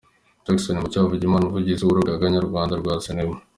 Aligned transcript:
Jackson 0.45 0.77
Mucyo 0.81 0.97
Havugimana, 1.01 1.43
umuvugizi 1.45 1.81
w'urugaga 1.83 2.25
nyarwanda 2.33 2.73
rwa 2.81 2.93
sinema. 3.05 3.35